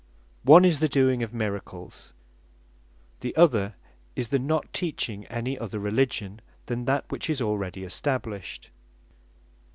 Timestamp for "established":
7.83-8.71